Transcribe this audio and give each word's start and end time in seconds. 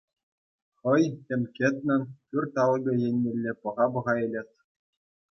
Хӑй, 0.79 1.03
тем 1.25 1.41
кӗтнӗн, 1.55 2.03
пӳрт 2.27 2.53
алӑкӗ 2.63 2.91
еннелле 3.07 3.51
пӑха-пӑха 3.61 4.13
илет. 4.25 4.49